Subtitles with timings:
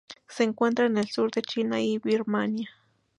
[0.27, 2.71] Se encuentra en el sur de China y Birmania.